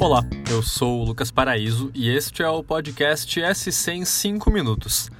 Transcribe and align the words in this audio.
Olá, 0.00 0.24
eu 0.50 0.62
sou 0.62 1.02
o 1.02 1.04
Lucas 1.04 1.30
Paraíso 1.30 1.90
e 1.94 2.08
este 2.08 2.42
é 2.42 2.48
o 2.48 2.64
podcast 2.64 3.38
SC 3.54 3.90
em 3.90 4.02
5 4.06 4.50
minutos, 4.50 5.10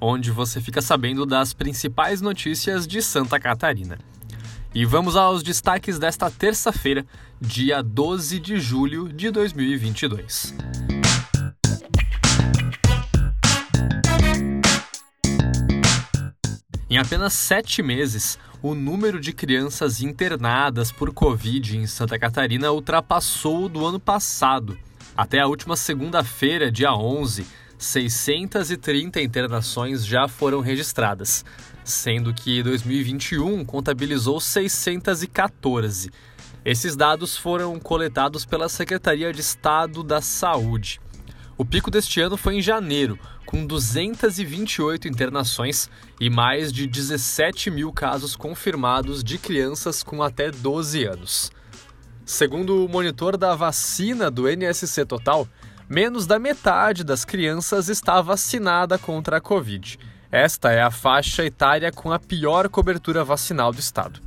onde 0.00 0.30
você 0.30 0.60
fica 0.60 0.80
sabendo 0.80 1.26
das 1.26 1.52
principais 1.52 2.20
notícias 2.20 2.86
de 2.86 3.02
Santa 3.02 3.40
Catarina. 3.40 3.98
E 4.72 4.84
vamos 4.84 5.16
aos 5.16 5.42
destaques 5.42 5.98
desta 5.98 6.30
terça-feira, 6.30 7.04
dia 7.40 7.82
12 7.82 8.38
de 8.38 8.60
julho 8.60 9.12
de 9.12 9.28
2022. 9.32 10.54
Em 16.88 16.96
apenas 16.96 17.34
sete 17.34 17.82
meses, 17.82 18.38
o 18.62 18.74
número 18.74 19.20
de 19.20 19.32
crianças 19.32 20.00
internadas 20.00 20.90
por 20.90 21.12
Covid 21.12 21.76
em 21.76 21.86
Santa 21.86 22.18
Catarina 22.18 22.72
ultrapassou 22.72 23.64
o 23.64 23.68
do 23.68 23.86
ano 23.86 24.00
passado. 24.00 24.76
Até 25.16 25.40
a 25.40 25.46
última 25.46 25.76
segunda-feira, 25.76 26.70
dia 26.70 26.92
11, 26.92 27.46
630 27.78 29.20
internações 29.20 30.04
já 30.04 30.26
foram 30.26 30.60
registradas, 30.60 31.44
sendo 31.84 32.34
que 32.34 32.62
2021 32.62 33.64
contabilizou 33.64 34.40
614. 34.40 36.10
Esses 36.64 36.96
dados 36.96 37.36
foram 37.36 37.78
coletados 37.78 38.44
pela 38.44 38.68
Secretaria 38.68 39.32
de 39.32 39.40
Estado 39.40 40.02
da 40.02 40.20
Saúde. 40.20 41.00
O 41.58 41.64
pico 41.64 41.90
deste 41.90 42.20
ano 42.20 42.36
foi 42.36 42.54
em 42.54 42.62
janeiro, 42.62 43.18
com 43.44 43.66
228 43.66 45.08
internações 45.08 45.90
e 46.20 46.30
mais 46.30 46.72
de 46.72 46.86
17 46.86 47.68
mil 47.68 47.92
casos 47.92 48.36
confirmados 48.36 49.24
de 49.24 49.38
crianças 49.38 50.04
com 50.04 50.22
até 50.22 50.52
12 50.52 51.04
anos. 51.04 51.50
Segundo 52.24 52.84
o 52.84 52.88
monitor 52.88 53.36
da 53.36 53.56
vacina 53.56 54.30
do 54.30 54.48
NSC 54.48 55.04
Total, 55.04 55.48
menos 55.88 56.28
da 56.28 56.38
metade 56.38 57.02
das 57.02 57.24
crianças 57.24 57.88
está 57.88 58.22
vacinada 58.22 58.96
contra 58.96 59.38
a 59.38 59.40
Covid. 59.40 59.98
Esta 60.30 60.70
é 60.70 60.80
a 60.80 60.92
faixa 60.92 61.44
etária 61.44 61.90
com 61.90 62.12
a 62.12 62.20
pior 62.20 62.68
cobertura 62.68 63.24
vacinal 63.24 63.72
do 63.72 63.80
estado. 63.80 64.20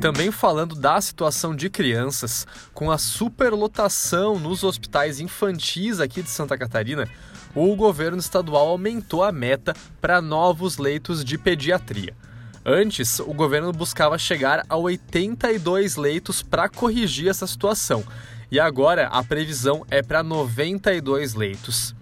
Também 0.00 0.30
falando 0.30 0.74
da 0.74 0.98
situação 0.98 1.54
de 1.54 1.68
crianças, 1.68 2.46
com 2.72 2.90
a 2.90 2.96
superlotação 2.96 4.38
nos 4.38 4.64
hospitais 4.64 5.20
infantis 5.20 6.00
aqui 6.00 6.22
de 6.22 6.30
Santa 6.30 6.56
Catarina, 6.56 7.06
o 7.54 7.76
governo 7.76 8.16
estadual 8.16 8.68
aumentou 8.68 9.22
a 9.22 9.30
meta 9.30 9.76
para 10.00 10.22
novos 10.22 10.78
leitos 10.78 11.22
de 11.22 11.36
pediatria. 11.36 12.16
Antes, 12.64 13.20
o 13.20 13.34
governo 13.34 13.72
buscava 13.72 14.16
chegar 14.16 14.64
a 14.70 14.76
82 14.76 15.96
leitos 15.96 16.42
para 16.42 16.70
corrigir 16.70 17.28
essa 17.28 17.46
situação, 17.46 18.02
e 18.50 18.58
agora 18.58 19.06
a 19.08 19.22
previsão 19.22 19.84
é 19.90 20.02
para 20.02 20.22
92 20.22 21.34
leitos. 21.34 21.94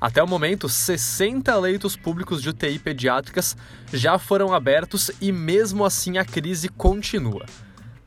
Até 0.00 0.22
o 0.22 0.26
momento, 0.26 0.68
60 0.68 1.56
leitos 1.56 1.96
públicos 1.96 2.42
de 2.42 2.50
UTI 2.50 2.78
pediátricas 2.78 3.56
já 3.92 4.18
foram 4.18 4.52
abertos 4.52 5.10
e, 5.20 5.32
mesmo 5.32 5.84
assim, 5.84 6.18
a 6.18 6.24
crise 6.24 6.68
continua. 6.68 7.46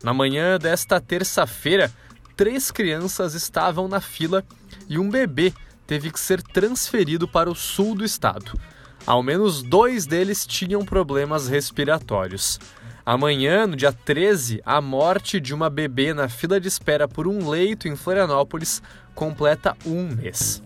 Na 0.03 0.13
manhã 0.13 0.57
desta 0.59 1.01
terça-feira, 1.01 1.91
três 2.35 2.69
crianças 2.69 3.33
estavam 3.33 3.87
na 3.87 3.99
fila 3.99 4.43
e 4.87 4.99
um 4.99 5.09
bebê 5.09 5.53
teve 5.87 6.11
que 6.11 6.19
ser 6.19 6.41
transferido 6.41 7.27
para 7.27 7.49
o 7.49 7.55
sul 7.55 7.95
do 7.95 8.05
estado. 8.05 8.59
Ao 9.05 9.23
menos 9.23 9.63
dois 9.63 10.05
deles 10.05 10.45
tinham 10.45 10.85
problemas 10.85 11.47
respiratórios. 11.47 12.59
Amanhã, 13.05 13.65
no 13.65 13.77
dia 13.77 13.93
13, 13.93 14.61
a 14.65 14.81
morte 14.81 15.39
de 15.39 15.53
uma 15.53 15.69
bebê 15.69 16.13
na 16.13 16.27
fila 16.27 16.59
de 16.59 16.67
espera 16.67 17.07
por 17.07 17.25
um 17.25 17.49
leito 17.49 17.87
em 17.87 17.95
Florianópolis 17.95 18.83
completa 19.15 19.77
um 19.85 20.09
mês. 20.13 20.61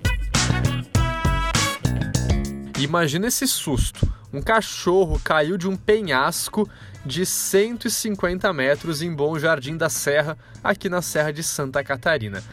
Imagina 2.82 3.28
esse 3.28 3.48
susto. 3.48 4.12
Um 4.34 4.42
cachorro 4.42 5.22
caiu 5.24 5.56
de 5.56 5.68
um 5.68 5.76
penhasco 5.76 6.68
de 7.06 7.28
150 7.28 8.52
metros 8.52 9.04
em 9.04 9.14
Bom 9.14 9.38
Jardim 9.38 9.78
da 9.78 9.88
Serra, 9.88 10.36
aqui 10.64 10.90
na 10.90 11.00
Serra 11.00 11.32
de 11.32 11.44
Santa 11.44 11.84
Catarina. 11.84 12.44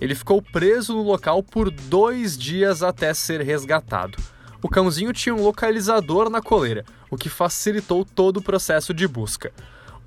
Ele 0.00 0.14
ficou 0.14 0.40
preso 0.40 0.94
no 0.94 1.02
local 1.02 1.42
por 1.42 1.70
dois 1.70 2.38
dias 2.38 2.82
até 2.82 3.12
ser 3.12 3.42
resgatado. 3.42 4.16
O 4.62 4.70
cãozinho 4.70 5.12
tinha 5.12 5.34
um 5.34 5.42
localizador 5.42 6.30
na 6.30 6.40
coleira, 6.40 6.82
o 7.10 7.16
que 7.18 7.28
facilitou 7.28 8.06
todo 8.06 8.38
o 8.38 8.42
processo 8.42 8.94
de 8.94 9.06
busca. 9.06 9.52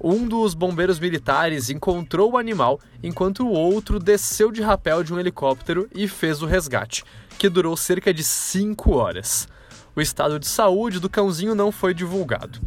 Um 0.02 0.28
dos 0.28 0.56
bombeiros 0.56 1.00
militares 1.00 1.70
encontrou 1.70 2.32
o 2.32 2.38
animal, 2.38 2.80
enquanto 3.04 3.46
o 3.46 3.52
outro 3.52 4.00
desceu 4.00 4.52
de 4.52 4.64
rapel 4.64 5.04
de 5.04 5.14
um 5.14 5.20
helicóptero 5.20 5.88
e 5.94 6.08
fez 6.08 6.42
o 6.42 6.48
resgate, 6.48 7.04
que 7.38 7.48
durou 7.48 7.78
cerca 7.78 8.12
de 8.12 8.24
5 8.24 8.96
horas. 8.96 9.48
O 9.97 10.02
estado 10.02 10.38
de 10.38 10.46
saúde 10.46 11.00
do 11.00 11.09
cãozinho 11.09 11.56
não 11.56 11.72
foi 11.72 11.91
divulgado. 11.91 12.62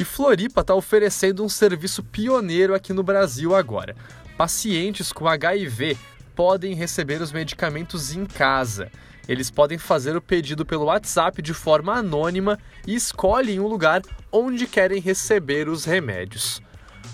E 0.00 0.04
Floripa 0.04 0.62
está 0.62 0.74
oferecendo 0.74 1.44
um 1.44 1.50
serviço 1.50 2.02
pioneiro 2.02 2.74
aqui 2.74 2.94
no 2.94 3.02
Brasil 3.02 3.54
agora. 3.54 3.94
Pacientes 4.34 5.12
com 5.12 5.28
HIV 5.28 5.98
podem 6.34 6.72
receber 6.72 7.20
os 7.20 7.30
medicamentos 7.30 8.16
em 8.16 8.24
casa. 8.24 8.90
Eles 9.28 9.50
podem 9.50 9.76
fazer 9.76 10.16
o 10.16 10.22
pedido 10.22 10.64
pelo 10.64 10.86
WhatsApp 10.86 11.42
de 11.42 11.52
forma 11.52 11.92
anônima 11.92 12.58
e 12.86 12.94
escolhem 12.94 13.60
um 13.60 13.66
lugar 13.66 14.00
onde 14.32 14.66
querem 14.66 14.98
receber 14.98 15.68
os 15.68 15.84
remédios. 15.84 16.62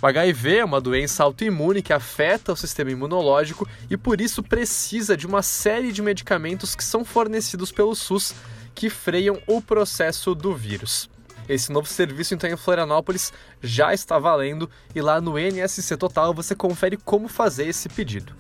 O 0.03 0.07
HIV 0.09 0.57
é 0.57 0.65
uma 0.65 0.81
doença 0.81 1.23
autoimune 1.23 1.81
que 1.81 1.93
afeta 1.93 2.53
o 2.53 2.57
sistema 2.57 2.91
imunológico 2.91 3.69
e 3.89 3.97
por 3.97 4.21
isso 4.21 4.43
precisa 4.43 5.17
de 5.17 5.29
uma 5.29 5.43
série 5.43 5.93
de 5.93 6.03
medicamentos 6.03 6.75
que 6.75 6.83
são 6.83 7.05
fornecidos 7.05 7.71
pelo 7.71 7.95
SUS 7.95 8.35
que 8.75 8.91
freiam 8.91 9.41
o 9.47 9.63
processo 9.63 10.35
do 10.35 10.57
vírus. 10.57 11.09
Esse 11.49 11.71
novo 11.71 11.87
serviço, 11.87 12.35
então, 12.35 12.51
em 12.51 12.57
Florianópolis 12.57 13.33
já 13.63 13.95
está 13.95 14.19
valendo 14.19 14.69
e 14.93 15.01
lá 15.01 15.21
no 15.21 15.39
NSC 15.39 15.97
Total 15.97 16.35
você 16.35 16.57
confere 16.57 16.97
como 16.97 17.29
fazer 17.29 17.69
esse 17.69 17.89
pedido. 17.89 18.35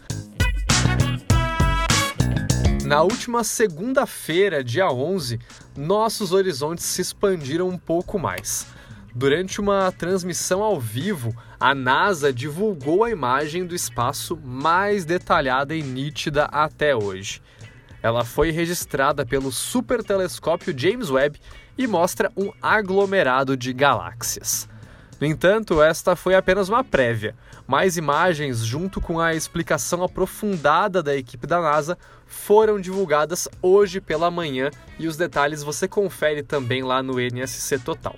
Na 2.84 3.02
última 3.02 3.44
segunda-feira, 3.44 4.64
dia 4.64 4.90
11, 4.90 5.38
nossos 5.76 6.32
horizontes 6.32 6.84
se 6.84 7.00
expandiram 7.00 7.68
um 7.68 7.78
pouco 7.78 8.18
mais. 8.18 8.66
Durante 9.14 9.60
uma 9.60 9.92
transmissão 9.92 10.62
ao 10.62 10.80
vivo, 10.80 11.36
a 11.60 11.74
NASA 11.74 12.32
divulgou 12.32 13.04
a 13.04 13.10
imagem 13.10 13.66
do 13.66 13.74
espaço 13.74 14.38
mais 14.42 15.04
detalhada 15.04 15.74
e 15.74 15.82
nítida 15.82 16.46
até 16.46 16.96
hoje. 16.96 17.42
Ela 18.02 18.24
foi 18.24 18.50
registrada 18.50 19.26
pelo 19.26 19.52
Super 19.52 20.02
Telescópio 20.02 20.76
James 20.76 21.10
Webb 21.10 21.38
e 21.76 21.86
mostra 21.86 22.32
um 22.34 22.50
aglomerado 22.62 23.54
de 23.54 23.74
galáxias. 23.74 24.66
No 25.20 25.26
entanto, 25.26 25.82
esta 25.82 26.16
foi 26.16 26.34
apenas 26.34 26.70
uma 26.70 26.82
prévia. 26.82 27.36
Mais 27.66 27.98
imagens, 27.98 28.64
junto 28.64 28.98
com 28.98 29.20
a 29.20 29.34
explicação 29.34 30.02
aprofundada 30.02 31.02
da 31.02 31.14
equipe 31.14 31.46
da 31.46 31.60
NASA, 31.60 31.98
foram 32.26 32.80
divulgadas 32.80 33.46
hoje 33.60 34.00
pela 34.00 34.30
manhã 34.30 34.70
e 34.98 35.06
os 35.06 35.18
detalhes 35.18 35.62
você 35.62 35.86
confere 35.86 36.42
também 36.42 36.82
lá 36.82 37.02
no 37.02 37.20
NSC 37.20 37.78
Total. 37.78 38.16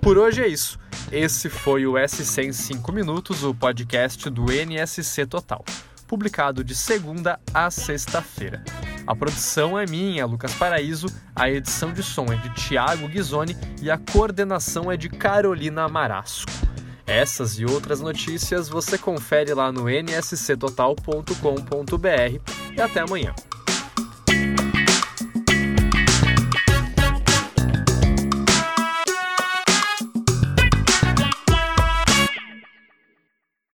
Por 0.00 0.18
hoje 0.18 0.42
é 0.42 0.48
isso. 0.48 0.80
Esse 1.12 1.48
foi 1.48 1.86
o 1.86 1.94
SC 1.96 2.42
em 2.42 2.52
5 2.52 2.90
minutos, 2.90 3.44
o 3.44 3.54
podcast 3.54 4.28
do 4.30 4.50
NSC 4.50 5.26
Total, 5.26 5.64
publicado 6.08 6.64
de 6.64 6.74
segunda 6.74 7.38
a 7.52 7.70
sexta-feira. 7.70 8.64
A 9.06 9.14
produção 9.14 9.78
é 9.78 9.86
minha, 9.86 10.26
Lucas 10.26 10.54
Paraíso, 10.54 11.06
a 11.36 11.50
edição 11.50 11.92
de 11.92 12.02
som 12.02 12.26
é 12.32 12.36
de 12.36 12.52
Tiago 12.54 13.08
Ghisoni 13.08 13.56
e 13.80 13.90
a 13.90 13.98
coordenação 13.98 14.90
é 14.90 14.96
de 14.96 15.08
Carolina 15.08 15.88
Marasco. 15.88 16.50
Essas 17.06 17.58
e 17.58 17.64
outras 17.64 18.00
notícias 18.00 18.68
você 18.68 18.96
confere 18.96 19.52
lá 19.52 19.72
no 19.72 19.88
nsctotal.com.br 19.88 22.76
e 22.76 22.80
até 22.80 23.00
amanhã. 23.00 23.34